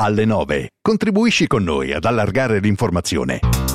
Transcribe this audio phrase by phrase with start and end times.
[0.00, 0.68] Alle 9.
[0.80, 3.67] Contribuisci con noi ad allargare l'informazione.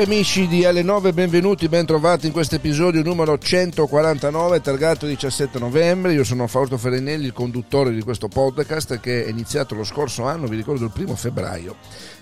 [0.00, 6.14] Amiche e amici di L9, benvenuti, bentrovati in questo episodio numero 149, targato 17 novembre.
[6.14, 10.46] Io sono Fausto Ferenelli, il conduttore di questo podcast che è iniziato lo scorso anno,
[10.46, 11.76] vi ricordo il primo febbraio.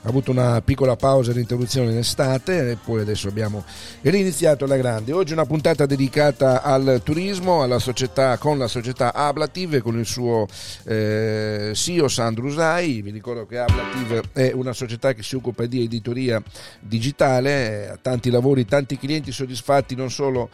[0.08, 3.62] Avuto una piccola pausa di interruzione in estate e poi adesso abbiamo
[4.00, 5.12] riniziato alla grande.
[5.12, 10.46] Oggi una puntata dedicata al turismo, società, con la società Ablative, con il suo
[10.84, 13.02] eh, CEO Sandro Usai.
[13.02, 16.42] Vi ricordo che Ablative è una società che si occupa di editoria
[16.80, 20.48] digitale, ha tanti lavori, tanti clienti soddisfatti non solo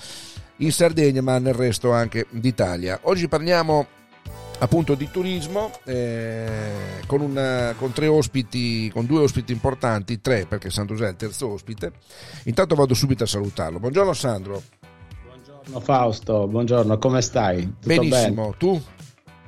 [0.59, 2.99] in Sardegna ma nel resto anche d'Italia.
[3.02, 3.87] Oggi parliamo
[4.58, 10.70] appunto di turismo eh, con, una, con tre ospiti, con due ospiti importanti, tre perché
[10.70, 11.92] Sandro è il terzo ospite.
[12.44, 13.78] Intanto vado subito a salutarlo.
[13.78, 14.62] Buongiorno Sandro.
[15.26, 17.62] Buongiorno Fausto, buongiorno, come stai?
[17.62, 18.54] Tutto Benissimo, bene?
[18.58, 18.82] tu?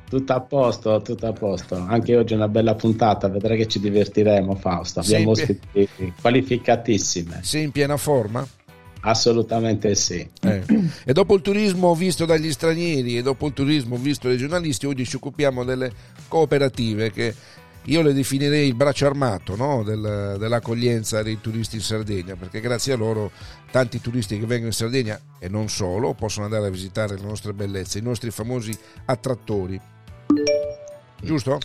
[0.08, 1.74] Tutto a posto, tutto a posto.
[1.74, 5.00] Anche oggi è una bella puntata, vedrai che ci divertiremo Fausto.
[5.00, 5.88] Abbiamo ospiti
[6.20, 7.40] qualificatissime.
[7.42, 8.46] Sei in piena forma?
[9.06, 10.28] Assolutamente sì.
[10.40, 10.64] Eh.
[11.04, 15.06] E dopo il turismo visto dagli stranieri e dopo il turismo visto dai giornalisti, oggi
[15.06, 15.92] ci occupiamo delle
[16.26, 17.34] cooperative che
[17.84, 19.84] io le definirei il braccio armato no?
[19.84, 23.30] Del- dell'accoglienza dei turisti in Sardegna, perché grazie a loro
[23.70, 27.52] tanti turisti che vengono in Sardegna e non solo possono andare a visitare le nostre
[27.52, 29.80] bellezze, i nostri famosi attrattori.
[31.22, 31.60] Giusto?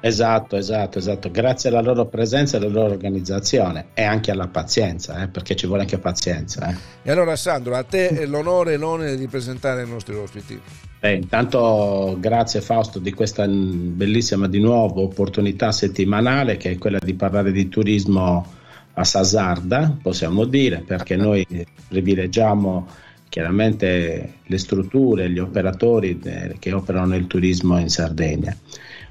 [0.00, 1.30] Esatto, esatto, esatto.
[1.30, 5.66] Grazie alla loro presenza e alla loro organizzazione e anche alla pazienza, eh, perché ci
[5.66, 6.68] vuole anche pazienza.
[6.70, 6.76] eh.
[7.02, 10.60] E allora Sandro, a te l'onore e l'onere di presentare i nostri ospiti.
[11.00, 17.14] Beh, intanto grazie Fausto di questa bellissima di nuovo opportunità settimanale che è quella di
[17.14, 18.46] parlare di turismo
[18.94, 21.46] a Sasarda, possiamo dire, perché noi
[21.86, 22.86] privilegiamo
[23.28, 28.56] chiaramente le strutture, gli operatori eh, che operano nel turismo in Sardegna.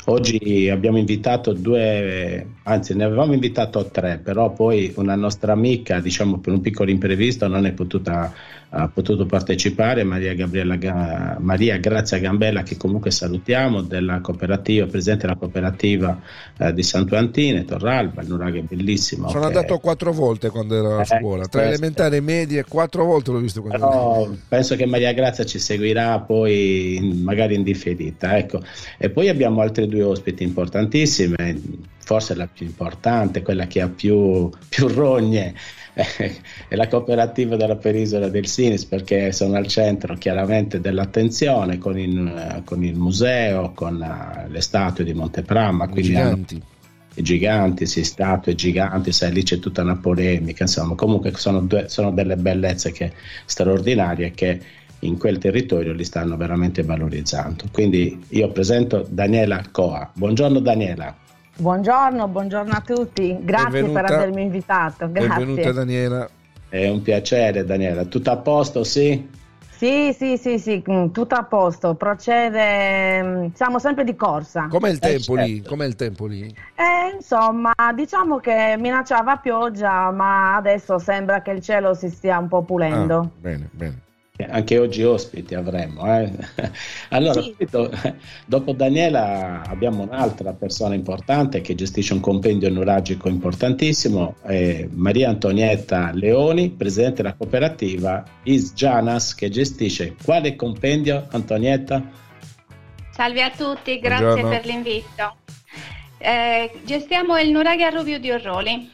[0.09, 6.37] Oggi abbiamo invitato due, anzi ne avevamo invitato tre, però poi una nostra amica, diciamo
[6.39, 8.33] per un piccolo imprevisto, non è potuta,
[8.69, 15.25] ha potuto partecipare, Maria, Gabriella, Ga- Maria Grazia Gambella, che comunque salutiamo, della cooperativa, presidente
[15.25, 16.19] della cooperativa
[16.57, 19.29] eh, di Santo Antine, Torralba, il nuraghe è bellissimo.
[19.29, 21.77] Sono che- andato quattro volte quando ero a Eh, scuola, tra questo.
[21.81, 26.19] elementari e medie, quattro volte l'ho visto quando Però penso che Maria Grazia ci seguirà
[26.19, 28.37] poi in- magari in differita.
[28.37, 28.61] Ecco.
[28.97, 31.35] E poi abbiamo altre due ospiti importantissime,
[31.99, 35.53] forse la più importante, quella che ha più, più rogne,
[36.67, 42.61] è la cooperativa della penisola del Sinis perché sono al centro chiaramente dell'attenzione con il,
[42.65, 45.87] con il museo, con eh, le statue di Montepramma.
[45.87, 46.61] Quindi hanno- giganti.
[47.15, 51.89] i giganti, sì, statue giganti, sai, lì c'è tutta una polemica, insomma, comunque sono, due-
[51.89, 53.11] sono delle bellezze che,
[53.45, 54.61] straordinarie che
[54.99, 57.65] in quel territorio li stanno veramente valorizzando.
[57.71, 60.11] Quindi io presento Daniela Coa.
[60.13, 61.25] Buongiorno Daniela.
[61.59, 64.01] Buongiorno, buongiorno a tutti, grazie Benvenuta.
[64.01, 65.07] per avermi invitato.
[65.07, 65.73] Benvenuta Grazie.
[65.73, 66.29] Daniela.
[66.69, 68.05] È un piacere Daniela.
[68.05, 69.27] Tutto a posto, sì?
[69.69, 74.67] Sì, sì, sì, sì, mm, tutto a posto, procede, mm, siamo sempre di corsa.
[74.67, 75.55] Com'è il Eh, tempo lì?
[75.55, 75.69] certo.
[75.69, 76.43] Com'è il tempo lì?
[76.75, 82.47] Eh, insomma, diciamo che minacciava pioggia, ma adesso sembra che il cielo si stia un
[82.47, 83.17] po' pulendo.
[83.19, 84.01] Ah, bene, bene.
[84.49, 86.05] Anche oggi ospiti avremo.
[86.15, 86.31] eh.
[87.09, 87.49] Allora, Sì.
[87.57, 87.91] subito,
[88.45, 96.11] dopo Daniela abbiamo un'altra persona importante che gestisce un compendio nuragico importantissimo, è Maria Antonietta
[96.13, 102.03] Leoni, presidente della cooperativa Is Janas, che gestisce quale compendio, Antonietta?
[103.09, 104.49] Salve a tutti, grazie Buongiorno.
[104.49, 105.35] per l'invito.
[106.19, 108.91] Eh, gestiamo il Nuraghe a Rubio di Orroli.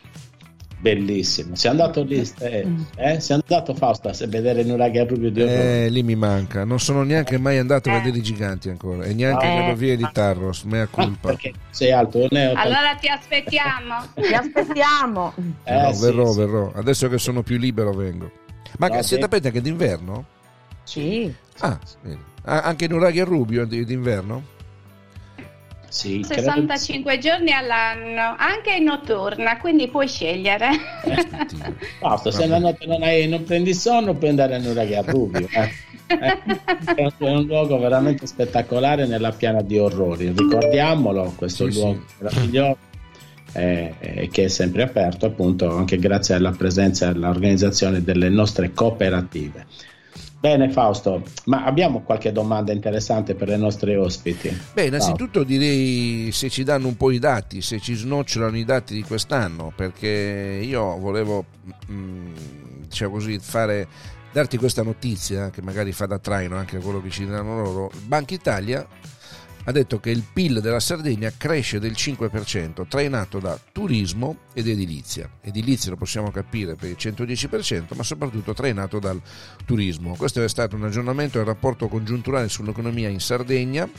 [0.84, 1.56] Bellissimo.
[1.56, 2.68] Sei andato lì, eh?
[2.98, 3.20] eh?
[3.22, 5.58] Sei andato Fausta a vedere Nuraghe a Rubio di Orrolo?
[5.58, 6.66] Eh, lì mi manca.
[6.66, 8.00] Non sono neanche mai andato a Eh.
[8.00, 9.06] vedere i giganti ancora.
[9.06, 9.56] E neanche Eh.
[9.56, 10.64] nelle vie di Tarros.
[10.64, 11.30] Mea Ah, culpa.
[11.30, 13.96] perché sei alto, non è Allora ti aspettiamo.
[14.14, 15.34] Ti aspettiamo.
[15.64, 16.38] Eh, No, sì, verrò, sì.
[16.40, 16.72] verrò.
[16.76, 18.30] Adesso che sono più libero vengo.
[18.80, 20.26] Ma che siete aperti anche d'inverno?
[20.84, 21.34] Sì.
[21.60, 21.80] Ah.
[22.44, 24.44] Ah, anche in Uraghi a Rubio di- d'inverno?
[25.94, 30.70] Sì, credo- 65 giorni all'anno, anche in notturna, quindi puoi scegliere.
[31.08, 31.72] Aspettina.
[32.00, 35.50] Basta, se la notte non, hai, non prendi sonno puoi andare a Nuraghe a Rubio.
[35.52, 35.72] eh.
[36.18, 36.38] Eh,
[36.94, 40.32] È, un, è un luogo veramente spettacolare nella piana di orrori.
[40.32, 42.78] Ricordiamolo, questo Sì, luogo meraviglioso
[43.54, 48.74] eh, eh, che è sempre aperto appunto anche grazie alla presenza e all'organizzazione delle nostre
[48.74, 49.68] cooperative.
[50.44, 54.54] Bene Fausto, ma abbiamo qualche domanda interessante per le nostre ospiti?
[54.74, 58.94] Beh, innanzitutto direi se ci danno un po' i dati, se ci snocciolano i dati
[58.94, 61.46] di quest'anno, perché io volevo,
[61.90, 62.34] mm,
[62.90, 63.88] diciamo così, fare,
[64.34, 67.90] darti questa notizia che magari fa da traino anche a quello che ci danno loro.
[68.06, 68.86] Banca Italia
[69.66, 75.30] ha detto che il PIL della Sardegna cresce del 5%, trainato da turismo ed edilizia.
[75.42, 79.22] Edilizia lo possiamo capire per il 110%, ma soprattutto trainato dal
[79.66, 80.16] turismo.
[80.16, 83.90] Questo è stato un aggiornamento del rapporto congiunturale sull'economia in Sardegna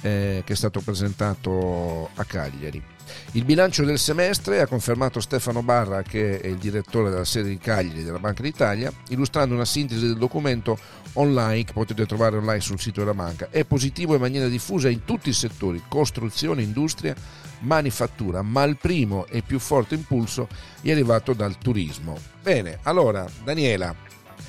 [0.00, 2.97] eh, che è stato presentato a Cagliari.
[3.32, 7.58] Il bilancio del semestre ha confermato Stefano Barra, che è il direttore della sede di
[7.58, 10.78] Cagliari della Banca d'Italia, illustrando una sintesi del documento
[11.14, 13.48] online che potete trovare online sul sito della banca.
[13.50, 17.14] È positivo in maniera diffusa in tutti i settori, costruzione, industria,
[17.60, 20.48] manifattura, ma il primo e più forte impulso
[20.80, 22.16] è arrivato dal turismo.
[22.42, 23.94] Bene, allora Daniela, Hai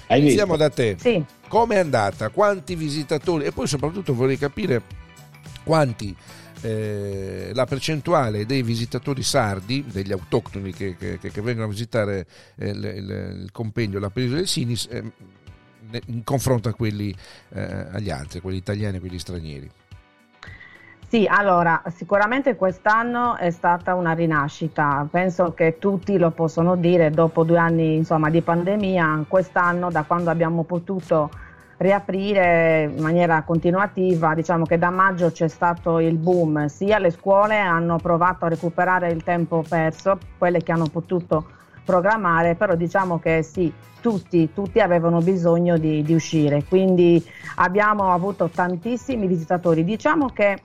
[0.07, 0.15] visto?
[0.17, 0.95] iniziamo da te.
[0.99, 1.23] Sì.
[1.47, 2.29] Come è andata?
[2.29, 3.45] Quanti visitatori?
[3.45, 4.83] E poi soprattutto vorrei capire
[5.63, 6.15] quanti
[6.61, 12.25] eh, la percentuale dei visitatori sardi, degli autoctoni che, che- che- vengono a visitare
[12.57, 15.03] eh, il, il- il compendio, la penisola del Sinis, eh,
[16.07, 17.13] in confronto a quelli
[17.53, 17.61] eh,
[17.91, 19.71] agli altri, quelli italiani e quelli stranieri.
[21.07, 27.43] Sì, allora, sicuramente quest'anno è stata una rinascita, penso che tutti lo possono dire dopo
[27.43, 31.31] due anni insomma, di pandemia, quest'anno da quando abbiamo potuto
[31.79, 34.35] riaprire in maniera continuativa.
[34.35, 39.09] Diciamo che da maggio c'è stato il boom, sia le scuole hanno provato a recuperare
[39.09, 41.45] il tempo perso, quelle che hanno potuto
[41.85, 47.23] programmare, però diciamo che sì, tutti, tutti avevano bisogno di, di uscire, quindi
[47.55, 49.83] abbiamo avuto tantissimi visitatori.
[49.83, 50.61] Diciamo che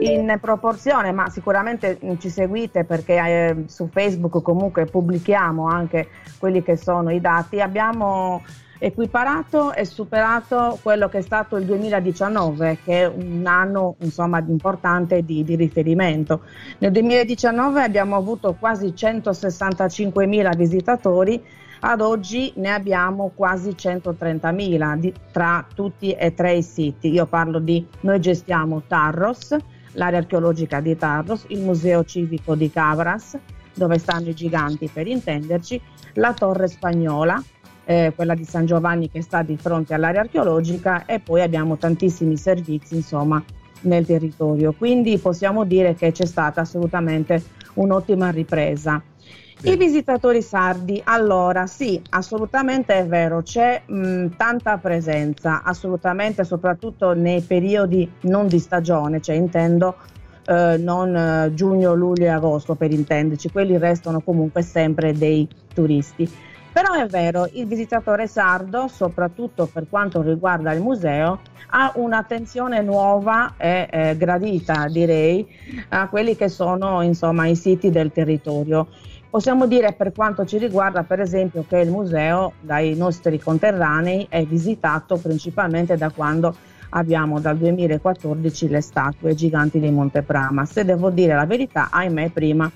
[0.00, 6.76] in proporzione, ma sicuramente ci seguite perché eh, su Facebook comunque pubblichiamo anche quelli che
[6.76, 8.42] sono i dati, abbiamo
[8.84, 15.22] equiparato e superato quello che è stato il 2019, che è un anno insomma, importante
[15.22, 16.42] di, di riferimento.
[16.78, 21.40] Nel 2019 abbiamo avuto quasi 165.000 visitatori,
[21.84, 27.12] ad oggi ne abbiamo quasi 130.000 di- tra tutti e tre i siti.
[27.12, 29.56] Io parlo di, noi gestiamo Tarros,
[29.92, 33.38] l'area archeologica di Tarros, il Museo Civico di Cabras,
[33.74, 35.80] dove stanno i giganti per intenderci,
[36.14, 37.40] la Torre Spagnola,
[37.84, 42.36] eh, quella di San Giovanni che sta di fronte all'area archeologica e poi abbiamo tantissimi
[42.36, 43.42] servizi insomma
[43.82, 44.72] nel territorio.
[44.72, 47.42] Quindi possiamo dire che c'è stata assolutamente
[47.74, 49.02] un'ottima ripresa.
[49.64, 57.42] I visitatori sardi, allora sì, assolutamente è vero, c'è mh, tanta presenza, assolutamente, soprattutto nei
[57.42, 59.98] periodi non di stagione, cioè intendo
[60.46, 66.28] eh, non eh, giugno, luglio e agosto per intenderci, quelli restano comunque sempre dei turisti.
[66.72, 73.54] Però è vero, il visitatore sardo, soprattutto per quanto riguarda il museo, ha un'attenzione nuova
[73.58, 75.46] e eh, gradita, direi,
[75.90, 78.88] a quelli che sono insomma i siti del territorio.
[79.28, 84.42] Possiamo dire per quanto ci riguarda, per esempio, che il museo dai nostri conterranei è
[84.44, 86.54] visitato principalmente da quando
[86.90, 90.64] abbiamo dal 2014 le statue giganti di Monteprama.
[90.64, 92.70] Se devo dire la verità, ahimè, prima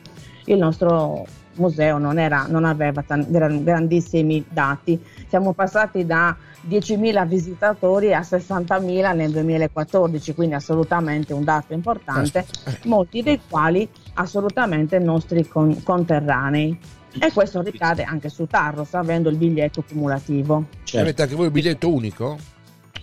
[0.44, 1.24] il nostro
[1.56, 5.00] museo non, era, non aveva tan- gran- grandissimi dati.
[5.28, 6.36] Siamo passati da
[6.68, 12.44] 10.000 visitatori a 60.000 nel 2014, quindi assolutamente un dato importante,
[12.84, 16.78] molti dei quali assolutamente nostri con- conterranei.
[17.18, 20.66] E questo ricade anche su Tarros, avendo il biglietto cumulativo.
[20.84, 20.98] Certo.
[21.00, 22.36] Avete anche voi il biglietto unico?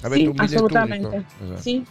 [0.01, 1.07] Avete Sì, un biglietto assolutamente.
[1.07, 1.25] unico?
[1.43, 1.61] Esatto.
[1.61, 1.85] Sì.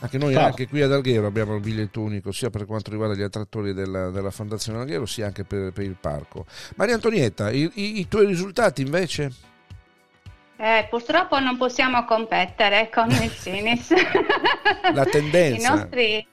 [0.00, 3.22] Anche noi, anche qui ad Alghero, abbiamo il biglietto unico, sia per quanto riguarda gli
[3.22, 6.46] attrattori della, della Fondazione Alghero, sia anche per, per il parco.
[6.76, 9.32] Maria Antonietta, i, i- i tuoi risultati invece?
[10.56, 13.92] Eh, purtroppo non possiamo competere con il Sinis.
[14.92, 15.66] La tendenza.
[15.72, 16.26] I nostri-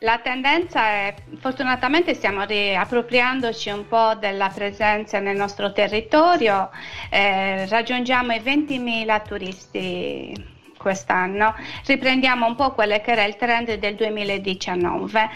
[0.00, 6.70] la tendenza è, fortunatamente stiamo riappropriandoci un po' della presenza nel nostro territorio,
[7.10, 10.50] eh, raggiungiamo i 20.000 turisti
[10.82, 11.54] quest'anno,
[11.86, 15.30] riprendiamo un po' quello che era il trend del 2019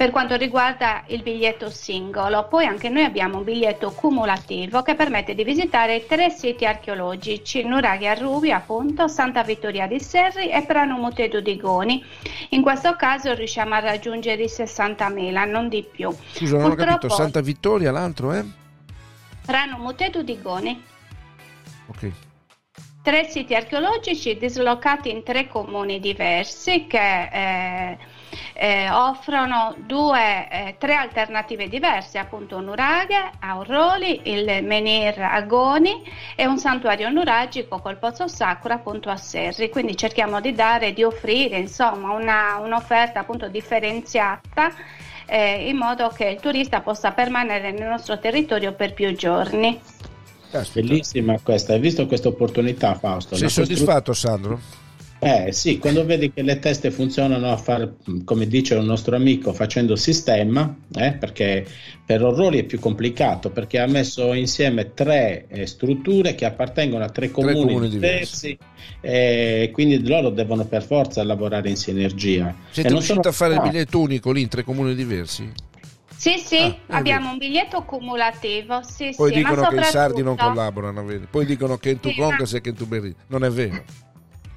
[0.00, 2.48] per quanto riguarda il biglietto singolo.
[2.48, 8.06] Poi anche noi abbiamo un biglietto cumulativo che permette di visitare tre siti archeologici, Nuraghi
[8.06, 12.02] a Rubi, appunto, Santa Vittoria di Serri e Prano Mutedo di Goni.
[12.48, 16.10] In questo caso riusciamo a raggiungere i 60.000, non di più.
[16.32, 18.42] Scusa, non ho capito, Santa Vittoria, l'altro è?
[19.44, 20.82] Prano Mutedo di Goni.
[21.88, 22.12] Ok.
[23.02, 27.98] Tre siti archeologici dislocati in tre comuni diversi che eh,
[28.52, 36.02] eh, offrono due, eh, tre alternative diverse, appunto Nuraghe, Auroli, il Menir a Goni
[36.36, 39.70] e un santuario nuragico col Pozzo Sacro appunto a Serri.
[39.70, 44.74] Quindi cerchiamo di dare, di offrire insomma una, un'offerta appunto differenziata
[45.24, 49.80] eh, in modo che il turista possa permanere nel nostro territorio per più giorni.
[50.50, 50.86] Caspita.
[50.86, 53.34] Bellissima questa, hai visto questa opportunità Fausto?
[53.36, 54.60] Sei La costru- soddisfatto, Sandro?
[55.22, 59.52] Eh sì, quando vedi che le teste funzionano a fare, come dice un nostro amico,
[59.52, 61.66] facendo sistema, eh, perché
[62.06, 67.10] per Orroli è più complicato, perché ha messo insieme tre eh, strutture che appartengono a
[67.10, 68.56] tre comuni, comuni diversi,
[69.02, 72.56] e quindi loro devono per forza lavorare in sinergia.
[72.70, 75.52] Siete riusciti sono- a fare il no, biglietto unico lì in tre comuni diversi?
[76.20, 80.36] Sì, sì, Ah, abbiamo un biglietto cumulativo, sì, Poi sì, dicono che i sardi non
[80.36, 81.24] collaborano, vedi?
[81.24, 83.14] Poi dicono che in tu Sì, Concas ma- e che in tu Berri.
[83.28, 83.82] Non è vero.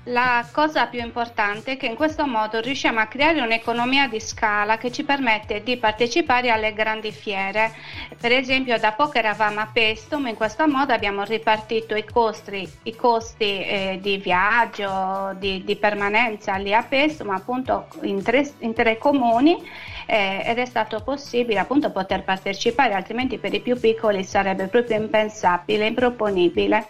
[0.07, 4.77] La cosa più importante è che in questo modo riusciamo a creare un'economia di scala
[4.77, 7.73] che ci permette di partecipare alle grandi fiere.
[8.19, 12.95] Per esempio, da poco eravamo a Pestum, in questo modo abbiamo ripartito i costi, i
[12.97, 18.97] costi eh, di viaggio, di, di permanenza lì a Pestum, appunto in tre, in tre
[18.97, 19.57] comuni.
[20.05, 24.97] eh, ed è stato possibile appunto poter partecipare, altrimenti per i più piccoli sarebbe proprio
[24.97, 26.87] impensabile, improponibile.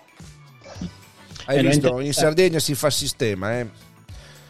[1.46, 1.88] Hai no, visto?
[1.88, 3.68] inter- In Sardegna si fa sistema, eh?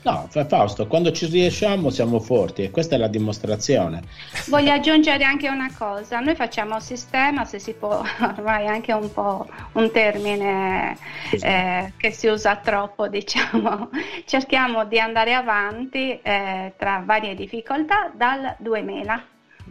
[0.03, 4.03] No, Fa- Fausto, quando ci riusciamo siamo forti e questa è la dimostrazione.
[4.47, 9.11] Voglio aggiungere anche una cosa, noi facciamo sistema, se si può, ormai è anche un
[9.11, 10.97] po' un termine
[11.31, 13.89] eh, che si usa troppo, diciamo,
[14.25, 19.23] cerchiamo di andare avanti eh, tra varie difficoltà dal 2000,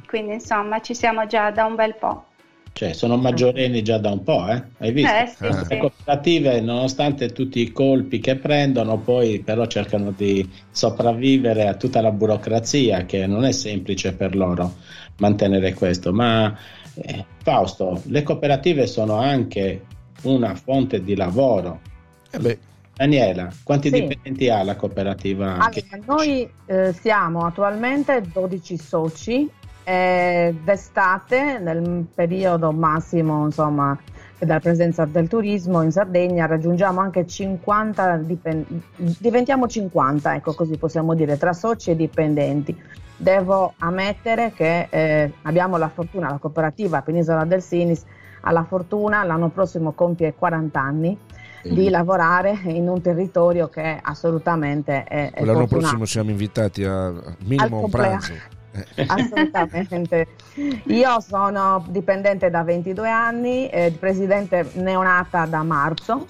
[0.07, 2.25] quindi insomma ci siamo già da un bel po'.
[2.75, 4.63] Cioè, sono maggiorenni già da un po', eh?
[4.79, 5.15] Hai visto?
[5.15, 5.77] Eh, sì, Le sì.
[5.79, 12.11] cooperative, nonostante tutti i colpi che prendono, poi però cercano di sopravvivere a tutta la
[12.11, 14.77] burocrazia, che non è semplice per loro
[15.19, 16.13] mantenere questo.
[16.13, 16.57] Ma
[16.95, 19.85] eh, Fausto, le cooperative sono anche
[20.23, 21.81] una fonte di lavoro.
[22.31, 22.59] Eh beh,
[22.97, 24.01] Daniela, quanti Sì.
[24.01, 25.55] dipendenti ha la cooperativa?
[25.59, 29.49] Allora, noi eh, siamo attualmente 12 soci,
[29.85, 33.99] eh, d'estate nel periodo massimo insomma
[34.39, 41.15] della presenza del turismo in Sardegna raggiungiamo anche 50 dipen- diventiamo 50 ecco così possiamo
[41.15, 42.77] dire tra soci e dipendenti
[43.17, 48.05] devo ammettere che eh, abbiamo la fortuna la cooperativa Penisola del Sinis
[48.41, 51.19] ha la fortuna l'anno prossimo compie 40 anni
[51.63, 55.79] di lavorare in un territorio che assolutamente è, è l'anno fortunato.
[55.79, 57.13] prossimo siamo invitati a
[57.45, 58.33] minimo Al un pranzo.
[58.73, 60.27] Eh, Assolutamente.
[60.87, 66.27] Io sono dipendente da 22 anni, eh, presidente neonata da marzo.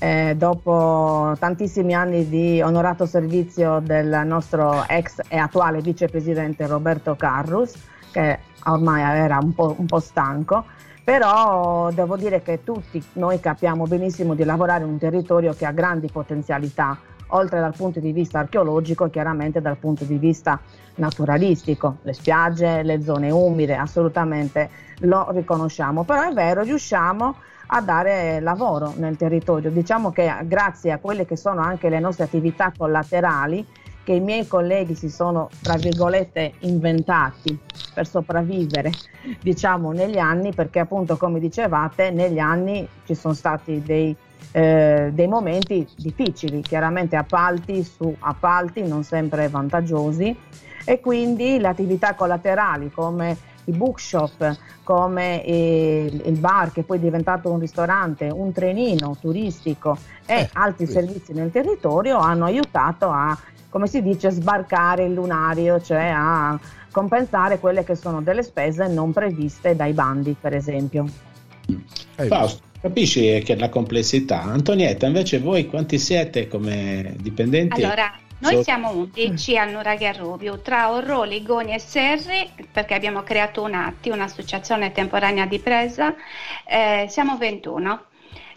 [0.00, 7.74] eh, dopo tantissimi anni di onorato servizio del nostro ex e attuale vicepresidente Roberto Carrus,
[8.10, 10.64] che ormai era un po', un po' stanco,
[11.04, 15.72] però devo dire che tutti noi capiamo benissimo di lavorare in un territorio che ha
[15.72, 16.98] grandi potenzialità,
[17.34, 20.60] oltre dal punto di vista archeologico, chiaramente dal punto di vista
[20.96, 27.34] naturalistico, le spiagge, le zone umide, assolutamente lo riconosciamo, però è vero, riusciamo
[27.66, 29.70] a dare lavoro nel territorio.
[29.70, 33.66] Diciamo che grazie a quelle che sono anche le nostre attività collaterali,
[34.04, 37.58] che i miei colleghi si sono, tra virgolette, inventati
[37.94, 38.92] per sopravvivere,
[39.40, 44.14] diciamo, negli anni, perché appunto, come dicevate, negli anni ci sono stati dei,
[44.52, 50.36] eh, dei momenti difficili, chiaramente appalti su appalti non sempre vantaggiosi
[50.84, 53.36] e quindi le attività collaterali come
[53.66, 59.96] i bookshop, come il, il bar che poi è diventato un ristorante, un trenino turistico
[60.26, 60.92] e Eh, altri sì.
[60.92, 63.36] servizi nel territorio hanno aiutato a,
[63.70, 66.58] come si dice, sbarcare il lunario, cioè a
[66.90, 71.06] compensare quelle che sono delle spese non previste dai bandi, per esempio.
[72.16, 74.42] eh, Fausto, capisci che la complessità.
[74.42, 77.82] Antonietta, invece voi quanti siete come dipendenti?
[77.82, 82.92] Allora, noi So- siamo 11 al Nuraghe a Rubiu, tra Orroli, Goni e Serri, perché
[82.92, 86.14] abbiamo creato un ATTI, un'associazione temporanea di presa,
[86.66, 88.04] eh, siamo 21.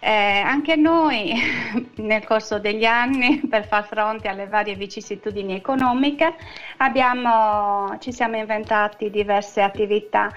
[0.08, 1.34] Eh, anche noi
[1.96, 6.34] nel corso degli anni, per far fronte alle varie vicissitudini economiche,
[6.78, 10.32] abbiamo, ci siamo inventati diverse attività.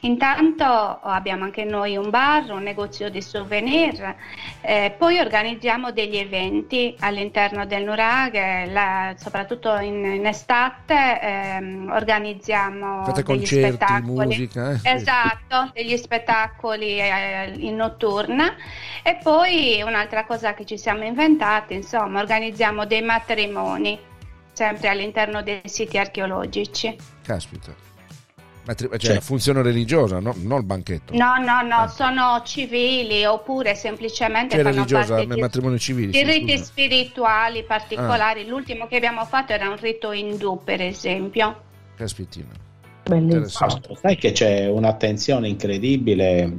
[0.00, 4.14] Intanto abbiamo anche noi un bar, un negozio di souvenir,
[4.60, 13.04] eh, poi organizziamo degli eventi all'interno del Nuraghe, la- soprattutto in, in estate ehm, organizziamo
[13.04, 14.26] Fate degli concerti, spettacoli.
[14.26, 14.92] musica, eh?
[14.96, 18.54] Esatto, degli spettacoli eh, in notturna
[19.02, 23.98] e poi un'altra cosa che ci siamo inventati, insomma, organizziamo dei matrimoni
[24.52, 26.96] sempre all'interno dei siti archeologici.
[27.22, 27.74] Caspita.
[28.66, 30.32] Matri- cioè, Cioè- la funzione religiosa, no?
[30.38, 31.14] non il banchetto.
[31.14, 31.88] No, no, no, Ah.
[31.88, 35.16] sono civili oppure semplicemente Che fanno religiosa?
[35.16, 36.12] parte Matrimonio civile.
[36.12, 36.62] di sì, riti scusa.
[36.62, 36.64] Ah.
[36.64, 38.46] spirituali particolari.
[38.46, 41.60] L'ultimo che abbiamo fatto era un rito indù, per esempio.
[41.96, 42.48] Caspitina.
[43.02, 43.68] Bellissimo.
[44.00, 46.50] Sai che c'è un'attenzione incredibile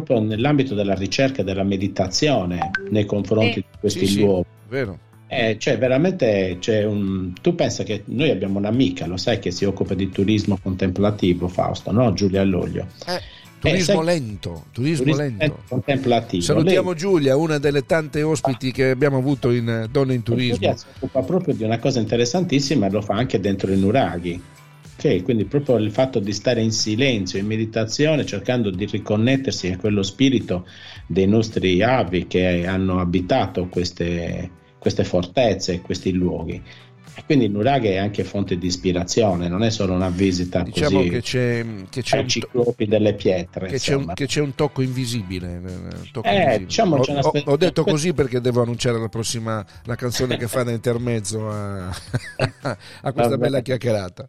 [0.00, 3.64] proprio nell'ambito della ricerca e della meditazione nei confronti Sì.
[3.70, 4.46] di questi Sì, sì, luoghi.
[4.68, 4.98] vero.
[5.28, 7.32] Eh, cioè, veramente c'è un.
[7.40, 11.90] Tu pensa che noi abbiamo un'amica, lo sai, che si occupa di turismo contemplativo, Fausto,
[11.92, 12.12] no?
[12.12, 12.86] Giulia Alloglio.
[13.06, 13.20] Eh,
[13.58, 15.62] turismo sai- lento, turismo, Turismo lento.
[15.68, 16.42] contemplativo.
[16.42, 20.54] Salutiamo Lei- Giulia, una delle tante ospiti che abbiamo avuto in eh, Donne in Turismo.
[20.56, 24.40] Giulia si occupa proprio di una cosa interessantissima e lo fa anche dentro i nuraghi.
[24.96, 29.76] Ok, quindi proprio il fatto di stare in silenzio, in meditazione, cercando di riconnettersi a
[29.76, 30.66] quello spirito
[31.06, 36.62] dei nostri avi che hanno abitato queste, queste fortezze, questi luoghi.
[37.16, 40.98] E quindi il nuraghe è anche fonte di ispirazione, non è solo una visita Diciamo
[40.98, 43.68] così che c'è, che c'è ai un, to- ciclopi delle pietre.
[43.68, 45.52] che c'è un- che c'è un tocco invisibile.
[45.54, 46.66] eh, un tocco Eh, invisibile.
[46.66, 50.64] diciamo ho, ho- ho detto così perché devo annunciare la prossima la canzone che fa
[50.64, 52.76] da intermezzo a, a
[53.12, 53.36] questa Vabbè.
[53.36, 54.28] bella chiacchierata.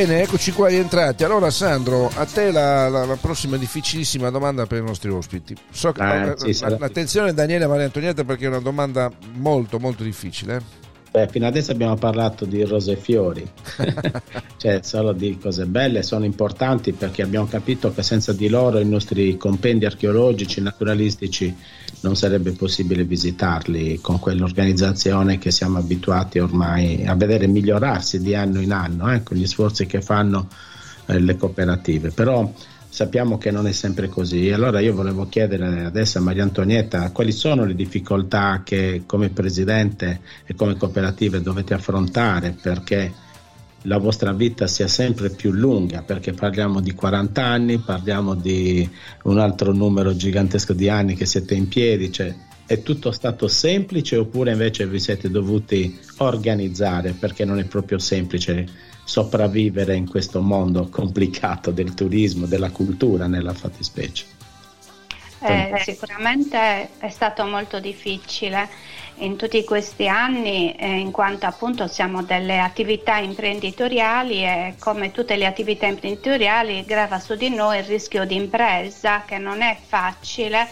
[0.00, 1.24] Bene, eccoci qua rientrati.
[1.24, 5.54] Allora, Sandro, a te la, la- la prossima difficilissima domanda per i nostri ospiti.
[5.70, 9.78] So che, Ah, eh, sì, attenzione, Daniele e Maria Antonietta, perché è una domanda molto,
[9.78, 10.62] molto difficile.
[11.12, 11.18] Eh.
[11.18, 13.44] Beh, fino adesso abbiamo parlato di rose e fiori,
[14.56, 18.88] cioè solo di cose belle, sono importanti perché abbiamo capito che senza di loro i
[18.88, 21.54] nostri compendi archeologici, naturalistici,
[22.02, 28.60] non sarebbe possibile visitarli con quell'organizzazione che siamo abituati ormai a vedere migliorarsi di anno
[28.60, 30.48] in anno, eh, con gli sforzi che fanno
[31.06, 32.10] eh, le cooperative.
[32.10, 32.52] Però
[32.90, 34.50] sappiamo che non è sempre così.
[34.50, 40.20] Allora io volevo chiedere adesso a Maria Antonietta quali sono le difficoltà che come presidente
[40.44, 43.28] e come cooperative dovete affrontare perché
[43.84, 48.86] la vostra vita sia sempre più lunga, perché parliamo di 40 anni, parliamo di
[49.22, 52.34] un altro numero gigantesco di anni che siete in piedi, cioè
[52.66, 58.88] è tutto stato semplice oppure invece vi siete dovuti organizzare perché non è proprio semplice
[59.10, 64.24] sopravvivere in questo mondo complicato del turismo, della cultura nella fattispecie?
[65.40, 68.68] Eh, sicuramente è stato molto difficile
[69.16, 75.34] in tutti questi anni, eh, in quanto appunto siamo delle attività imprenditoriali e come tutte
[75.34, 80.68] le attività imprenditoriali grava su di noi il rischio di impresa che non è facile.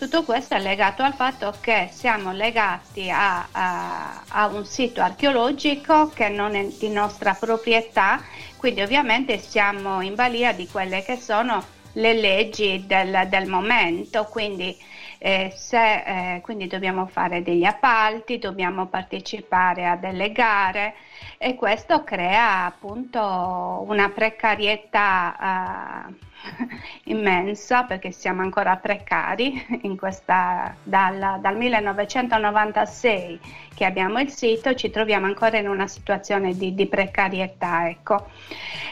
[0.00, 6.08] Tutto questo è legato al fatto che siamo legati a, a- a un sito archeologico
[6.08, 8.22] che non è di nostra proprietà,
[8.56, 14.74] quindi ovviamente siamo in balia di quelle che sono le leggi del, del momento, quindi,
[15.18, 20.94] eh, se, eh, quindi dobbiamo fare degli appalti, dobbiamo partecipare a delle gare
[21.36, 26.28] e questo crea appunto una precarietà eh,
[27.04, 33.40] immensa perché siamo ancora precari in questa, dal, dal 1996
[33.74, 38.26] che abbiamo il sito ci troviamo ancora in una situazione di, di precarietà ecco.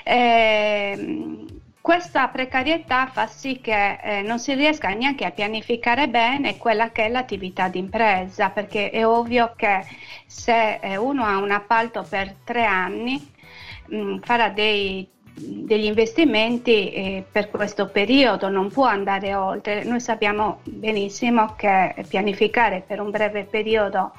[0.04, 1.46] Ehm,
[1.80, 7.06] questa precarietà fa sì che eh, non si riesca neanche a pianificare bene quella che
[7.06, 9.86] è l'attività di impresa, perché è ovvio che
[10.26, 13.26] se eh, uno ha un appalto per tre anni,
[13.86, 15.08] mh, farà dei,
[15.38, 19.84] degli investimenti eh, per questo periodo, non può andare oltre.
[19.84, 24.12] Noi sappiamo benissimo che pianificare per un breve periodo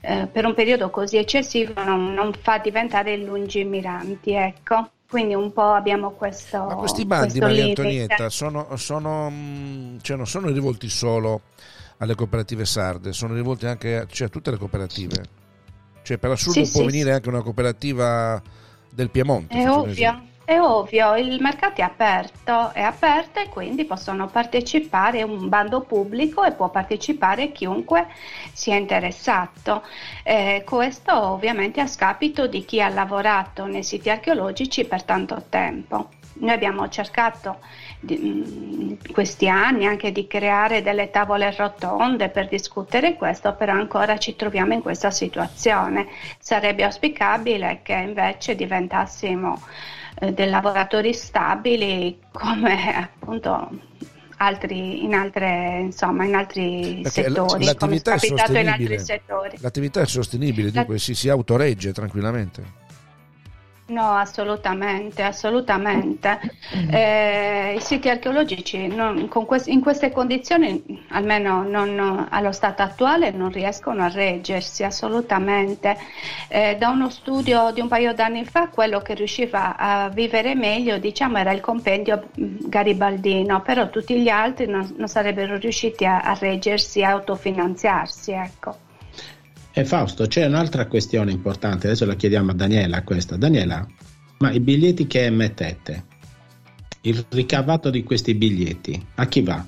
[0.00, 4.90] eh, per un periodo così eccessivo non, non fa diventare lungimiranti, ecco.
[5.08, 6.64] Quindi un po' abbiamo questo.
[6.64, 7.64] Ma questi bandi, Maria.
[7.64, 11.42] Antonietta, sono, sono, mh, cioè non sono rivolti solo
[11.98, 15.22] alle cooperative sarde, sono rivolti anche a, cioè, a tutte le cooperative.
[16.02, 18.40] Cioè, per assurdo Sì, può sì, venire anche una cooperativa
[18.90, 19.56] del Piemonte.
[19.56, 25.46] È ovvio, è ovvio, il mercato è aperto, è aperto e quindi possono partecipare, un
[25.46, 28.06] bando pubblico e può partecipare chiunque
[28.54, 29.82] sia interessato.
[30.22, 36.08] Eh, questo ovviamente a scapito di chi ha lavorato nei siti archeologici per tanto tempo.
[36.40, 37.58] Noi abbiamo cercato
[38.06, 44.34] in questi anni anche di creare delle tavole rotonde per discutere questo, però ancora ci
[44.34, 46.06] troviamo in questa situazione.
[46.38, 49.60] Sarebbe auspicabile che invece diventassimo
[50.20, 53.70] eh, dei lavoratori stabili come appunto
[54.38, 58.98] altri, in, altre, insomma, in altri Perché settori, l'attività è in altri sostenibile.
[58.98, 59.56] settori.
[59.60, 62.86] L'attività è sostenibile, La- dunque si, si autoregge tranquillamente.
[63.88, 66.38] No, assolutamente, assolutamente.
[66.90, 73.50] Eh, I siti archeologici non- quest- in queste condizioni, almeno non- allo stato attuale, non
[73.50, 75.96] riescono a reggersi assolutamente.
[76.48, 80.98] Eh, da uno studio di un paio d'anni fa, quello che riusciva a vivere meglio,
[80.98, 86.34] diciamo, era il compendio garibaldino, però tutti gli altri non, non sarebbero riusciti a, a
[86.38, 88.76] reggersi, a autofinanziarsi, ecco.
[89.78, 93.36] E Fausto, c'è un'altra questione importante, adesso la chiediamo a Daniela questa.
[93.36, 93.86] Daniela,
[94.38, 96.04] ma i biglietti che emettete,
[97.02, 99.64] il ricavato di questi biglietti, a chi va?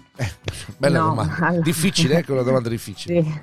[0.78, 1.36] Bella No, domanda.
[1.46, 3.22] allora- Difficile, ecco una domanda difficile.
[3.22, 3.40] Sì.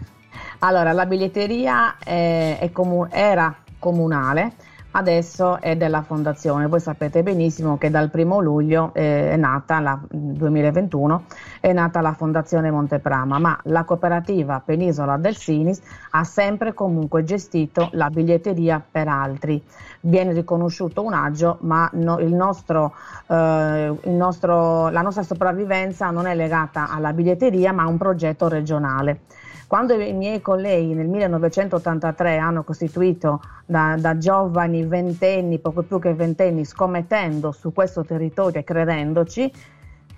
[0.60, 4.54] Allora, la biglietteria è- è comu- era comunale,
[4.92, 6.68] adesso è della fondazione.
[6.68, 11.24] Voi sapete benissimo che dal primo luglio eh, è nata, la 2021,
[11.60, 17.90] è nata la fondazione Monteprama, ma la cooperativa Penisola del Sinis ha sempre comunque gestito
[17.94, 19.62] la biglietteria per altri.
[20.02, 22.94] Viene riconosciuto un agio, ma no- il nostro,
[23.28, 28.48] eh, il nostro- la nostra sopravvivenza non è legata alla biglietteria, ma a un progetto
[28.48, 29.22] regionale.
[29.68, 36.14] Quando i miei colleghi nel 1983 hanno costituito da, da giovani ventenni, poco più che
[36.14, 39.52] ventenni, scommettendo su questo territorio e credendoci,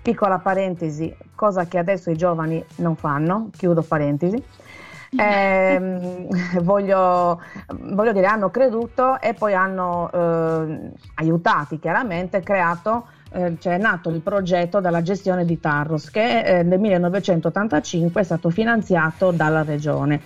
[0.00, 4.40] piccola parentesi, cosa che adesso i giovani non fanno, chiudo parentesi,
[5.18, 6.28] ehm,
[6.62, 13.78] voglio, voglio dire, hanno creduto e poi hanno eh, aiutati chiaramente, creato eh, cioè è
[13.78, 19.62] nato il progetto della gestione di Tarros che eh, nel 1985 è stato finanziato dalla
[19.62, 20.20] regione.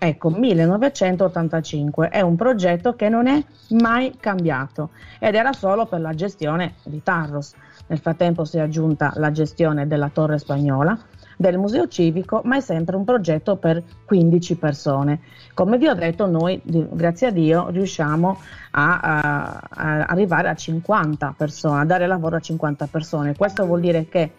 [0.00, 6.14] Ecco, 1985 è un progetto che non è mai cambiato ed era solo per la
[6.14, 7.54] gestione di Tarros.
[7.88, 10.96] Nel frattempo si è aggiunta la gestione della Torre Spagnola,
[11.38, 15.20] del Museo Civico, ma è sempre un progetto per 15 persone.
[15.54, 18.38] Come vi ho detto, noi, grazie a Dio, riusciamo
[18.72, 23.36] a, a- a arrivare a 50 persone, a dare lavoro a 50 persone.
[23.36, 24.32] Questo vuol dire che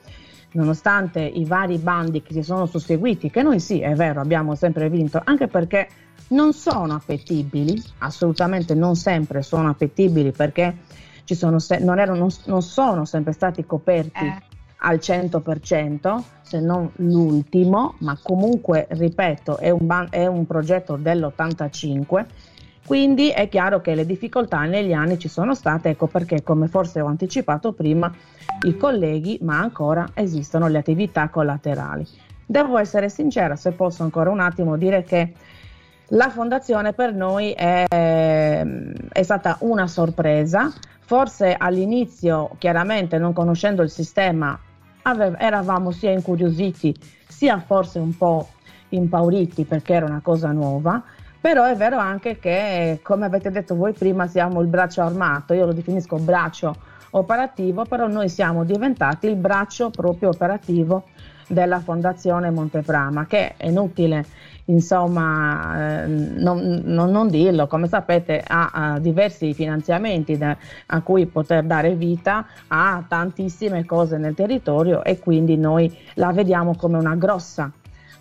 [0.52, 4.90] nonostante i vari bandi che si sono susseguiti, che noi sì, è vero, abbiamo sempre
[4.90, 5.88] vinto, anche perché
[6.30, 10.76] non sono appetibili, assolutamente non sempre sono appetibili perché
[11.42, 14.49] non, erano, non sono sempre stati coperti Eh.
[14.82, 22.26] Al 100%, se non l'ultimo, ma comunque, ripeto, è un, ban- è un progetto dell'85,
[22.86, 27.02] quindi è chiaro che le difficoltà negli anni ci sono state, ecco perché, come forse
[27.02, 28.12] ho anticipato prima,
[28.66, 32.08] i colleghi, ma ancora esistono le attività collaterali.
[32.46, 35.34] Devo essere sincera, se posso ancora un attimo dire che
[36.08, 40.74] la fondazione per noi è, è stata una sorpresa.
[41.02, 44.60] Forse all'inizio, chiaramente non conoscendo il sistema,
[45.04, 46.96] ave- eravamo sia incuriositi
[47.28, 48.50] sia forse un po'
[48.90, 51.02] impauriti perché era una cosa nuova.
[51.42, 55.66] Però è vero anche che, come avete detto voi prima, siamo il braccio armato, io
[55.66, 56.76] lo definisco braccio
[57.12, 61.06] operativo, però noi siamo diventati il braccio proprio operativo
[61.50, 64.26] della Fondazione Monteprama, che è inutile
[64.66, 70.56] insomma eh, non, non- non dirlo, come sapete ha, ha diversi finanziamenti da-
[70.88, 76.76] a cui poter dare vita a tantissime cose nel territorio e quindi noi la vediamo
[76.76, 77.72] come una grossa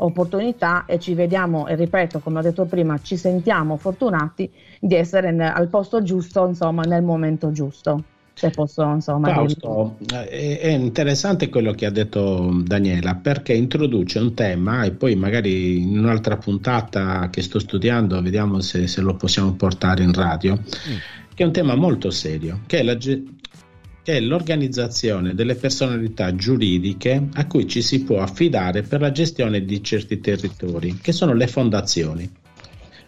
[0.00, 5.32] opportunità e ci vediamo, e ripeto, come ho detto prima, ci sentiamo fortunati di essere
[5.32, 8.04] ne- al posto giusto, insomma, nel momento giusto.
[8.38, 9.34] Se posso, insomma.
[9.34, 15.16] Fausto, eh, è interessante quello che ha detto Daniela perché introduce un tema e poi
[15.16, 20.56] magari in un'altra puntata che sto studiando vediamo se, se lo possiamo portare in radio,
[21.34, 23.24] che è un tema molto serio, che è, la che
[24.04, 29.82] è l'organizzazione delle personalità giuridiche a cui ci si può affidare per la gestione di
[29.82, 32.30] certi territori, che sono le fondazioni.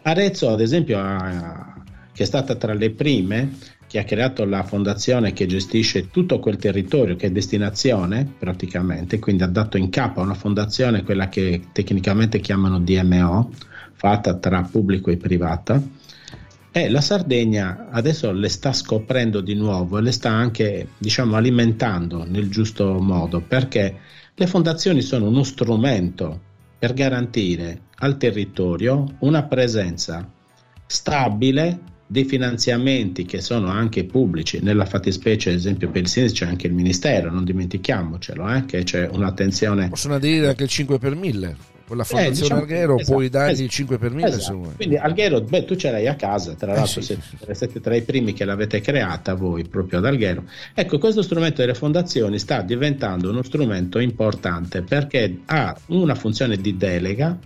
[0.02, 1.80] Arezzo, ad esempio, ha-
[2.12, 6.54] che è stata tra le prime che ha creato la fondazione che gestisce tutto quel
[6.54, 11.62] territorio che è destinazione praticamente, quindi ha dato in capo a una fondazione quella che
[11.72, 13.50] tecnicamente chiamano DMO,
[13.94, 15.82] fatta tra pubblico e privata.
[16.70, 22.24] E la Sardegna adesso le sta scoprendo di nuovo e le sta anche, diciamo, alimentando
[22.24, 23.98] nel giusto modo, perché
[24.32, 26.40] le fondazioni sono uno strumento
[26.78, 30.30] per garantire al territorio una presenza
[30.86, 36.46] stabile di finanziamenti che sono anche pubblici, nella fattispecie ad esempio per il sindaco c'è
[36.46, 41.14] anche il ministero, non dimentichiamocelo, eh, che c'è un'attenzione Possono aderire anche il 5 per
[41.14, 41.56] 1000.
[41.86, 44.56] Con la fondazione diciamo- Alghero esatto, puoi dargli esatto, il 5 per 1000 se esatto.
[44.56, 44.74] vuoi.
[44.74, 47.16] Quindi Alghero, beh, tu ce l'hai a casa, tra Eh, l'altro sì.
[47.36, 50.44] siete, siete tra i primi che l'avete creata voi proprio ad Alghero.
[50.74, 56.76] Ecco, questo strumento delle fondazioni sta diventando uno strumento importante perché ha una funzione di
[56.76, 57.38] delega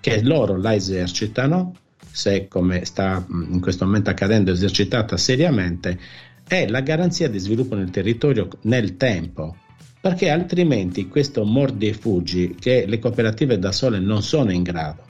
[0.00, 1.74] che loro la esercitano,
[2.12, 5.98] se come sta mh, in questo momento accadendo esercitata seriamente,
[6.46, 9.56] è la garanzia di sviluppo nel territorio nel tempo
[10.02, 15.04] perché altrimenti questo mordi e fuggi che le cooperative da sole non sono in grado.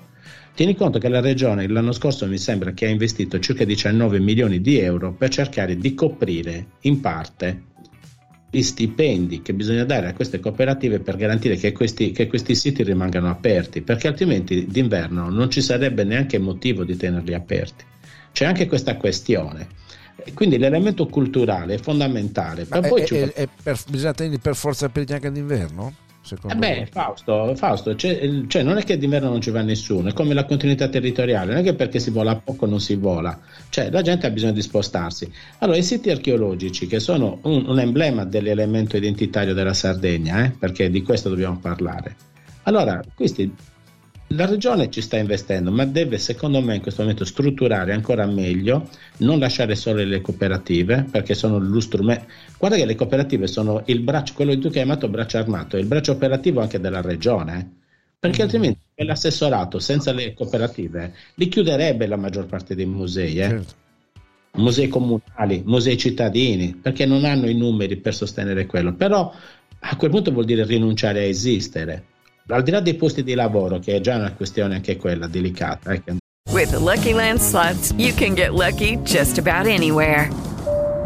[0.55, 4.61] Tieni conto che la regione l'anno scorso mi sembra che ha investito circa 19 milioni
[4.61, 7.71] di euro per cercare di coprire in parte
[8.55, 12.83] gli stipendi che bisogna dare a queste cooperative per garantire che questi, che questi siti
[12.83, 17.83] rimangano aperti, perché altrimenti d'inverno non ci sarebbe neanche motivo di tenerli aperti.
[18.31, 19.69] C'è anche questa questione.
[20.35, 22.67] Quindi l'elemento culturale è fondamentale.
[22.69, 25.95] Ma è- poi è- ci- è per- bisogna tenerli per forza aperti anche d'inverno?
[26.25, 26.87] Secondo eh beh, me?
[26.87, 30.45] Fausto, Fausto c'è- cioè non è che d'inverno non ci va nessuno, è come la
[30.45, 33.39] continuità territoriale, non è che perché si vola poco non si vola,
[33.71, 35.31] cioè la gente ha bisogno di spostarsi.
[35.59, 40.91] Allora, i siti archeologici, che sono un, un emblema dell'elemento identitario della Sardegna, eh, perché
[40.91, 42.15] di questo dobbiamo parlare.
[42.63, 43.53] Allora, questi,
[44.35, 48.89] la regione ci sta investendo, ma deve, secondo me, in questo momento strutturare ancora meglio,
[49.19, 52.27] non lasciare solo le cooperative, perché sono lo strumento.
[52.59, 55.87] Guarda che le cooperative sono il braccio, quello che tu hai chiamato braccio armato, il
[55.87, 57.59] braccio operativo anche della regione.
[57.59, 57.81] eh.
[58.19, 63.49] Perché altrimenti l'assessorato senza le cooperative li chiuderebbe la maggior parte dei musei, eh.
[63.49, 63.75] Certo.
[64.53, 68.95] musei comunali, musei cittadini, perché non hanno i numeri per sostenere quello.
[68.95, 69.33] Però
[69.81, 72.05] a quel punto vuol dire rinunciare a esistere.
[72.49, 75.93] Al di là dei posti di lavoro, che è già una questione anche quella delicata,
[75.93, 76.17] eh, che
[76.51, 80.29] With the Lucky Land slots, you can get lucky just about anywhere.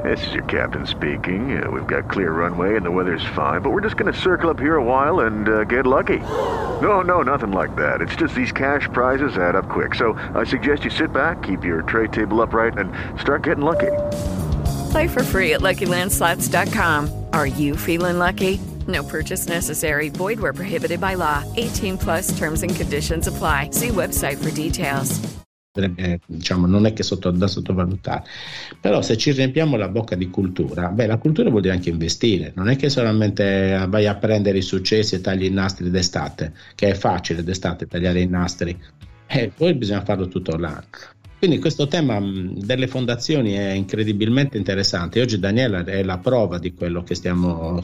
[0.03, 1.63] This is your captain speaking.
[1.63, 4.51] Uh, we've got clear runway and the weather's fine, but we're just going to circle
[4.51, 6.19] up here a while and uh, get lucky.
[6.81, 8.01] No, no, nothing like that.
[8.01, 9.95] It's just these cash prizes add up quick.
[9.95, 13.93] So I suggest you sit back, keep your tray table upright, and start getting lucky.
[14.91, 17.27] Play for free at LuckyLandSlots.com.
[17.33, 18.61] Are you feeling lucky?
[18.87, 20.11] No purchase necessary.
[20.11, 21.43] Void where prohibited by law.
[21.57, 23.71] 18 plus terms and conditions apply.
[23.71, 25.19] See website for details.
[25.77, 28.25] potrebbe, diciamo, non è che sotto, da sottovalutare.
[28.81, 32.53] Però se ci riempiamo la bocca di cultura, beh, la cultura vuol dire anche investire,
[32.57, 36.91] non è che solamente vai a prendere i successi e tagli i nastri d'estate, che
[36.91, 38.79] è facile d'estate tagliare i nastri,
[39.27, 40.87] e poi bisogna farlo tutto l'anno.
[41.39, 45.21] Quindi questo tema mh, delle fondazioni è incredibilmente interessante.
[45.21, 47.83] Oggi Daniela è la prova di quello che stiamo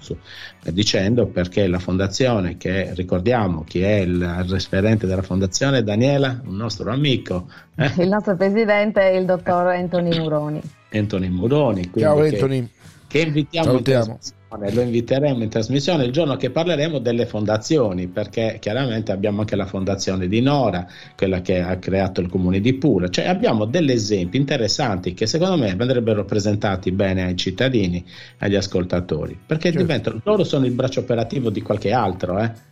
[0.70, 6.90] dicendo perché la fondazione, che ricordiamo chi è il referente della fondazione, Daniela, un nostro
[6.90, 10.60] amico, eh, Il nostro presidente è il dottor Anthony Muroni.
[10.92, 11.90] Anthony Muroni.
[11.90, 12.68] quindi Ciao che- Anthony.
[13.06, 14.04] che invitiamo in Salutiamo.
[14.04, 19.56] trasmissione, lo inviteremo in trasmissione il giorno che parleremo delle fondazioni, perché chiaramente abbiamo anche
[19.56, 20.86] la fondazione di Nora,
[21.16, 25.56] quella che ha creato il comune di Pula, cioè abbiamo degli esempi interessanti che secondo
[25.56, 28.04] me andrebbero presentati bene ai cittadini,
[28.38, 29.78] agli ascoltatori, perché Certo.
[29.78, 32.70] diventano, loro sono il braccio operativo di qualche altro, eh.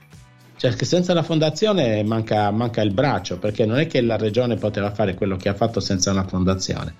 [0.57, 4.57] Cioè che senza la fondazione manca, manca il braccio, perché non è che la regione
[4.57, 6.95] poteva fare quello che ha fatto senza una fondazione.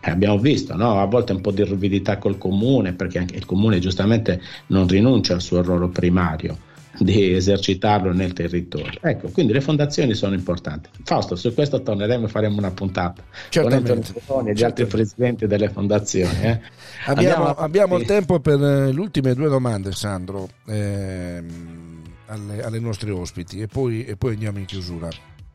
[0.00, 1.00] Eh, abbiamo visto, no?
[1.00, 5.34] a volte un po' di ruvidità col comune, perché anche il comune giustamente non rinuncia
[5.34, 6.56] al suo ruolo primario
[6.98, 8.98] di esercitarlo nel territorio.
[9.00, 10.88] Ecco, quindi le fondazioni sono importanti.
[11.04, 13.88] Fausto, su questo torneremo e faremo una puntata Certamente.
[13.88, 14.96] con Antonio Toni e gli altri Certamente.
[14.96, 16.40] presidenti delle fondazioni.
[16.42, 16.60] eh.
[17.06, 23.10] Abbiamo, abbiamo il tempo per eh, le ultime due domande, Sandro, ehm, alle, alle nostre
[23.10, 25.08] ospiti, e poi, e poi andiamo in chiusura.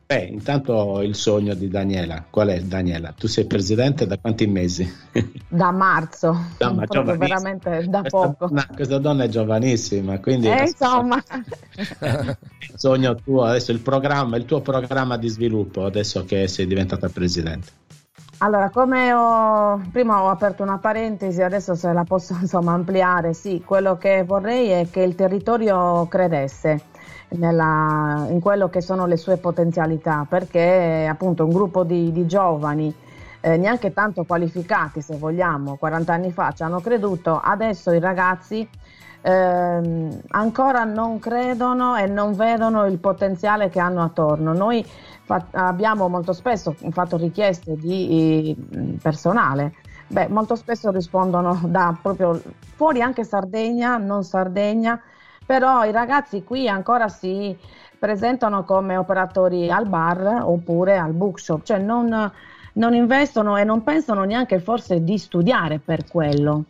[0.06, 2.26] Beh, intanto il sogno di Daniela.
[2.30, 3.12] Qual è Daniela?
[3.12, 4.86] Tu sei presidente da quanti mesi?
[5.48, 7.16] Da marzo, Da- ma proprio giovanissima.
[7.16, 8.46] veramente da Questa poco.
[8.46, 11.22] donna, questa donna è giovanissima, quindi Eh, insomma,
[12.58, 17.08] il sogno tuo adesso il programma, il tuo programma di sviluppo adesso che sei diventata
[17.08, 17.72] presidente.
[18.38, 23.62] allora come ho prima ho aperto una parentesi, adesso se la posso insomma ampliare, sì,
[23.64, 26.82] quello che vorrei è che il territorio credesse
[27.30, 32.94] nella- in quello che sono le sue potenzialità, perché appunto un gruppo di, di giovani
[33.40, 38.66] eh, neanche tanto qualificati, se vogliamo, 40 anni fa ci hanno creduto, adesso i ragazzi
[39.20, 44.52] ehm, ancora non credono e non vedono il potenziale che hanno attorno.
[44.52, 44.84] Noi
[45.24, 49.74] fa- abbiamo molto spesso fatto richieste di eh, personale.
[50.06, 52.40] Beh, molto spesso rispondono da proprio
[52.76, 55.00] fuori anche Sardegna, non Sardegna,
[55.44, 57.56] però i ragazzi qui ancora si
[57.98, 62.30] presentano come operatori al bar oppure al bookshop, cioè non,
[62.74, 66.64] non investono e non pensano neanche forse di studiare per quello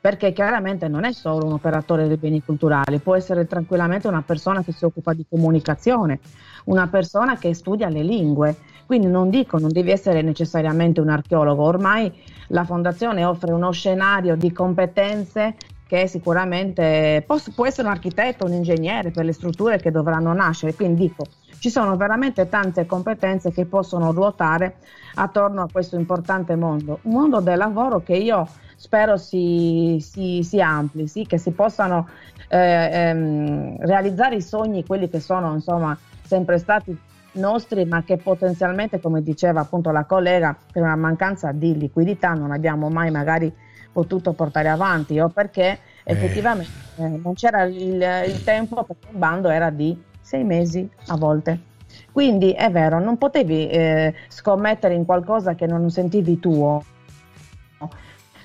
[0.00, 4.62] perché chiaramente non è solo un operatore dei beni culturali, può essere tranquillamente una persona
[4.62, 6.20] che si occupa di comunicazione,
[6.64, 8.56] una persona che studia le lingue.
[8.86, 12.10] Quindi non dico, non devi essere necessariamente un archeologo, ormai
[12.48, 15.54] la fondazione offre uno scenario di competenze
[15.90, 20.72] che sicuramente può, essere un architetto, un ingegnere per le strutture che dovranno nascere.
[20.72, 21.24] Quindi dico,
[21.58, 24.76] ci sono veramente tante competenze che possono ruotare
[25.16, 30.60] attorno a questo importante mondo, un mondo del lavoro che io spero si, si, si
[30.60, 32.06] ampli, sì, che si possano
[32.46, 36.96] eh, ehm, realizzare i sogni, quelli che sono insomma sempre stati
[37.32, 42.52] nostri, ma che potenzialmente, come diceva appunto la collega, per una mancanza di liquidità non
[42.52, 43.52] abbiamo mai magari
[43.92, 49.48] potuto portare avanti o perché effettivamente eh, non c'era il, il tempo perché il bando
[49.48, 51.68] era di sei mesi a volte.
[52.12, 56.84] Quindi è vero, non potevi eh, scommettere in qualcosa che non sentivi tuo.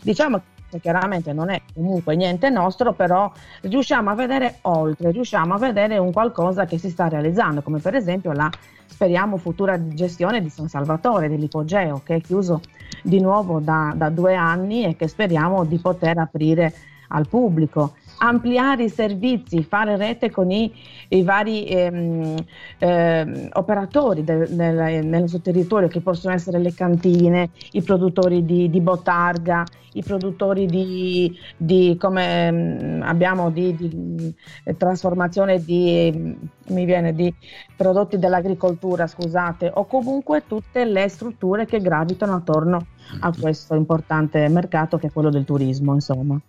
[0.01, 3.31] Diciamo che chiaramente non è comunque niente nostro, però
[3.61, 7.95] riusciamo a vedere oltre, riusciamo a vedere un qualcosa che si sta realizzando, come per
[7.95, 8.49] esempio la
[8.85, 12.61] speriamo futura gestione di San Salvatore dell'Ipogeo, che è chiuso
[13.05, 16.73] di nuovo da, da due anni e che speriamo di poter aprire
[17.09, 17.93] al pubblico.
[18.17, 20.73] Ampliare i servizi, fare rete con i,
[21.09, 22.35] i vari ehm,
[22.79, 28.69] ehm, operatori del, del, nel nostro territorio che possono essere le cantine, i produttori di,
[28.69, 34.33] di botarga, i produttori di, di come ehm, abbiamo di, di
[34.63, 36.37] eh, trasformazione di,
[36.67, 37.33] mi viene, di
[37.75, 42.85] prodotti dell'agricoltura, scusate, o comunque tutte le strutture che gravitano attorno
[43.19, 46.39] a questo importante mercato che è quello del turismo, insomma.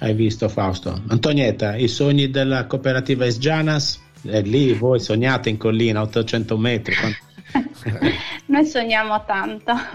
[0.00, 1.02] Hai visto Fausto?
[1.08, 4.00] Antonietta, i sogni della cooperativa Esgianas?
[4.22, 6.94] È lì voi sognate in collina, 800 metri.
[6.94, 7.26] quanto-
[8.46, 9.72] Noi sogniamo tanto,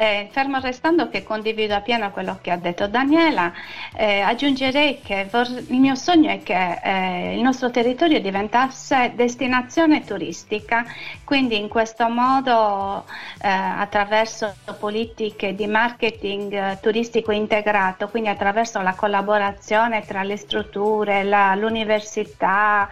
[0.00, 3.52] Eh, fermo restando che condivido appieno quello che ha detto Daniela,
[3.96, 10.04] eh, aggiungerei che vor- il mio sogno è che eh, il nostro territorio diventasse destinazione
[10.04, 10.84] turistica,
[11.24, 13.04] quindi in questo modo
[13.40, 21.24] eh, attraverso politiche di marketing eh, turistico integrato, quindi attraverso la collaborazione tra le strutture,
[21.24, 22.88] la- l'università,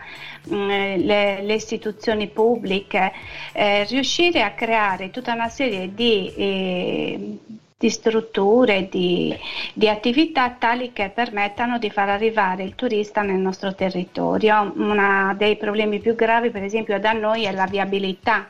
[0.48, 3.12] mh, le, le istituzioni pubbliche,
[3.66, 7.38] eh, riuscire a creare tutta una serie di, eh,
[7.78, 9.36] di strutture, di,
[9.74, 14.72] di attività tali che permettano di far arrivare il turista nel nostro territorio.
[14.76, 18.46] Uno dei problemi più gravi, per esempio, da noi è la viabilità,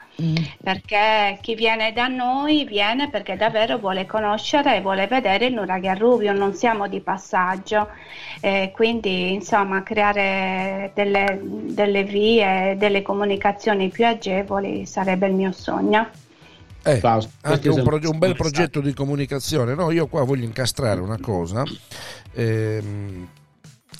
[0.62, 5.96] perché chi viene da noi viene perché davvero vuole conoscere e vuole vedere il nuraghe
[5.96, 7.88] Rubio, non siamo di passaggio.
[8.40, 16.25] Eh, quindi, insomma, creare delle, delle vie, delle comunicazioni più agevoli sarebbe il mio sogno.
[16.86, 17.00] Eh,
[17.42, 19.74] anche un, proge- un bel progetto di comunicazione.
[19.74, 21.64] No, io qua voglio incastrare una cosa.
[22.32, 23.28] ehm,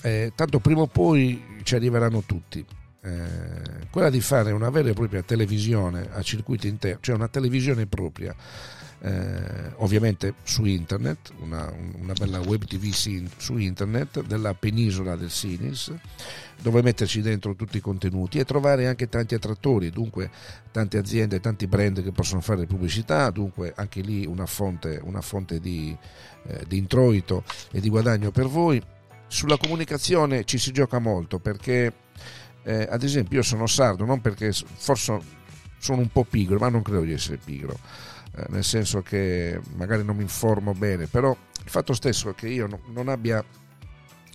[0.03, 2.65] eh, tanto prima o poi ci arriveranno tutti.
[3.01, 7.85] Eh, quella di fare una vera e propria televisione a circuito interno, cioè una televisione
[7.85, 8.35] propria,
[8.99, 12.91] eh, ovviamente su internet, una, una bella web tv
[13.37, 15.93] su internet della penisola del Sinis,
[16.61, 20.31] dove metterci dentro tutti i contenuti e trovare anche tanti attrattori, dunque
[20.71, 25.59] tante aziende, tanti brand che possono fare pubblicità, dunque anche lì una fonte, una fonte
[25.59, 25.95] di,
[26.47, 28.81] eh, di introito e di guadagno per voi.
[29.29, 31.93] Sulla comunicazione ci si gioca molto perché,
[32.63, 35.35] eh, ad esempio, io sono sardo, non perché forse
[35.77, 37.77] sono un po' pigro, ma non credo di essere pigro,
[38.49, 42.81] nel senso che magari non mi informo bene, però il fatto stesso che io no-
[42.87, 43.43] non abbia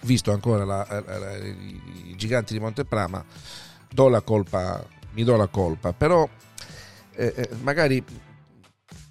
[0.04, 3.24] visto ancora la- la- la- i, giganti di Monteprama,
[3.90, 6.28] do la colpa, mi do la colpa, però
[7.14, 8.02] eh, eh, magari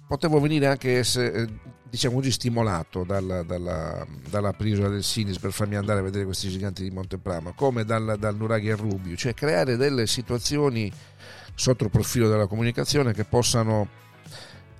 [0.06, 1.48] potevo venire anche essere, eh,
[1.88, 6.48] diciamo così, stimolato dalla, dalla, dalla penisola del Sinis per farmi andare a vedere questi
[6.48, 10.92] giganti di Monteprama, come dal, dal Nuraghi al Rubio, cioè creare delle situazioni
[11.54, 13.88] sotto il profilo della comunicazione che possano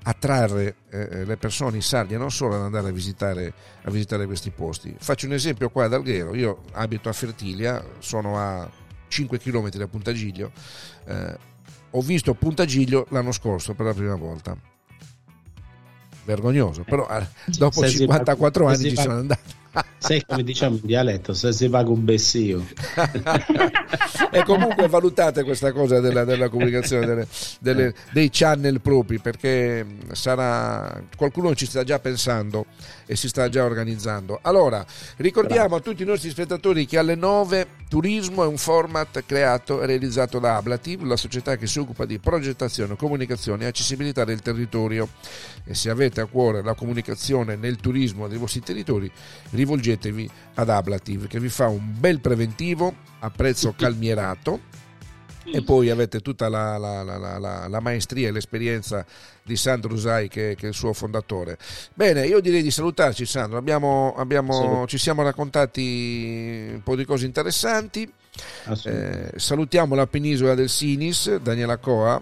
[0.05, 4.51] attrarre eh, le persone in Sardia non solo ad andare a visitare, a visitare questi
[4.51, 4.95] posti.
[4.99, 8.69] Faccio un esempio qua ad Alghero, io abito a Fertilia, sono a
[9.09, 10.53] 5 km da Puntagiglio.
[11.05, 11.37] Eh,
[11.91, 14.57] ho visto Puntagiglio l'anno scorso per la prima volta.
[16.25, 19.61] Vergognoso, però eh, dopo Se si 54 va- se anni ci sono andato.
[19.99, 22.67] Sai come diciamo in dialetto, se si va con bessio.
[24.31, 27.27] e comunque valutate questa cosa della, della comunicazione delle-
[27.61, 32.67] delle- dei channel propri perché sarà qualcuno ci sta già pensando
[33.13, 34.39] e si sta già organizzando.
[34.41, 34.85] Allora
[35.17, 39.87] ricordiamo a tutti i nostri spettatori che alle 9 Turismo è un format creato e
[39.87, 45.11] realizzato da Ablativ la società che si occupa di progettazione, comunicazione e accessibilità del territorio.
[45.65, 49.13] E se avete a cuore la comunicazione nel turismo dei vostri territori
[49.51, 54.72] rivolgetevi ad Ablativ che vi fa un bel preventivo a prezzo calmierato
[55.45, 59.05] e poi avete tutta la, la- la- la- la- la maestria e l'esperienza
[59.43, 61.59] di Sandro Usai che, che è il suo fondatore.
[61.95, 67.27] Bene, io direi di salutarci Sandro, abbiamo, abbiamo- ci siamo raccontati un po' di cose
[67.27, 68.11] interessanti,
[68.65, 69.35] Assolutamente.
[69.35, 72.21] Eh, salutiamo la penisola del Sinis, Daniela Coa,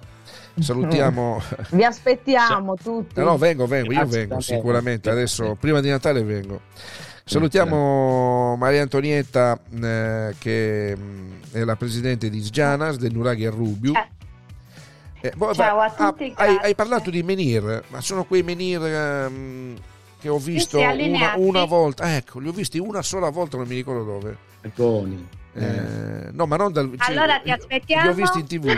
[0.59, 1.41] salutiamo...
[1.71, 3.21] Vi aspettiamo tutti.
[3.21, 6.63] No, no, vengo, vengo, io vengo sicuramente, adesso prima di Natale vengo.
[7.31, 13.93] Salutiamo Maria Antonietta eh, che mh, è la presidente di Sgianas del Nuraghi a Rubiu.
[13.95, 14.09] Eh,
[15.29, 18.43] Eh, boh, Ciao beh, a tutti, ah, hai, hai parlato di menhir, ma sono quei
[18.43, 19.77] menhir ehm,
[20.19, 22.17] che ho visto una, una volta.
[22.17, 24.37] Ecco, li ho visti una sola volta, non mi ricordo dove.
[24.75, 25.29] Goni.
[25.53, 25.65] Eh.
[25.65, 28.03] Eh, no, ma non dal cioè, Allora ti aspettiamo.
[28.05, 28.73] Li ho visti in tv.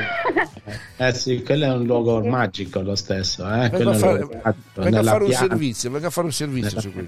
[0.97, 3.45] Eh sì, quello è un luogo magico lo stesso.
[3.47, 3.69] Eh?
[3.69, 6.11] Vengo Quello a fare, luogo magico, vengo a nella fare un piana- servizio, vengo a
[6.11, 7.07] fare un servizio su così.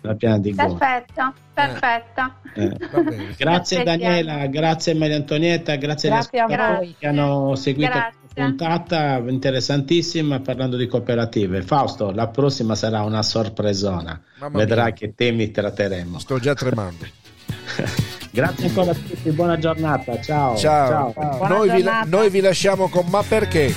[0.00, 0.76] nella piana di Goni.
[0.76, 2.32] Perfetto, perfetto.
[2.54, 3.02] Eh.
[3.02, 3.34] Bene.
[3.36, 3.84] Grazie Aspettiamo.
[3.84, 6.46] Daniela, grazie Maria Antonietta, grazie, Grazie a
[6.76, 6.94] voi.
[6.98, 8.14] che hanno seguito Grazie.
[8.20, 11.62] questa puntata interessantissima parlando di cooperative.
[11.62, 14.18] Fausto, la prossima sarà una sorpresona.
[14.38, 14.92] Mamma Vedrai mia.
[14.94, 16.18] che temi tratteremo.
[16.20, 17.04] Sto già tremando.
[18.34, 20.20] Grazie ancora a tutti, buona giornata.
[20.20, 20.56] Ciao.
[20.56, 21.12] Ciao.
[21.12, 23.72] Buona Noi, vi, noi vi lasciamo con Ma perché?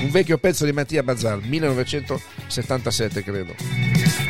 [0.00, 4.25] Un vecchio pezzo di Mattia Bazzar, 1977 credo.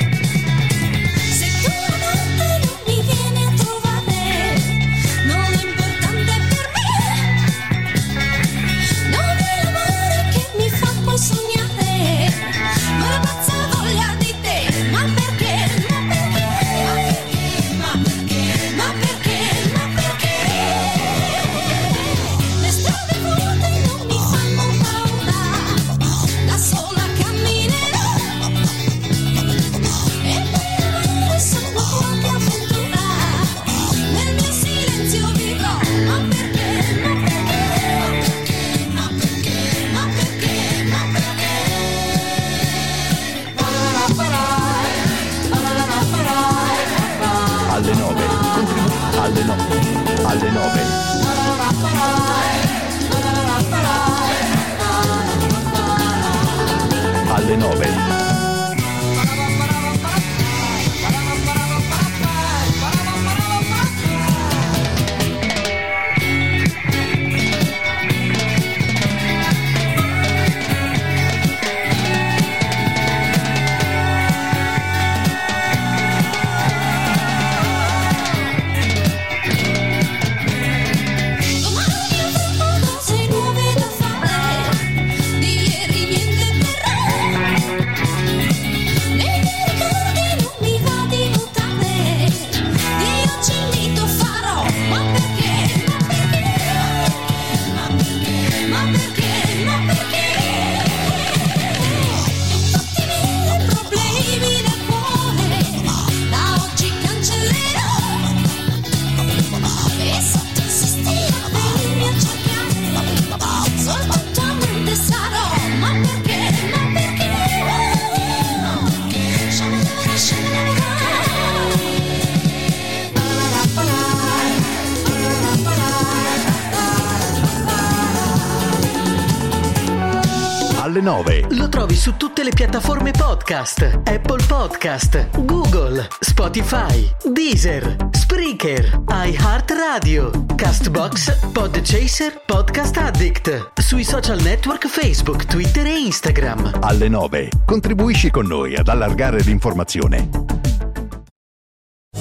[132.56, 143.72] Piattaforme podcast: Apple Podcast, Google, Spotify, Deezer, Spreaker, iHeartRadio, Castbox, Podchaser, Podcast Addict.
[143.78, 146.78] Sui social network Facebook, Twitter e Instagram.
[146.80, 147.48] Alle 9.
[147.66, 150.30] Contribuisci con noi ad allargare l'informazione.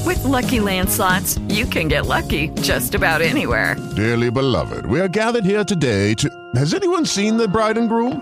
[0.04, 3.78] With Lucky Land slots, you can get lucky just about anywhere.
[3.96, 6.28] Dearly beloved, we are gathered here today to.
[6.56, 8.22] Has anyone seen the bride and groom?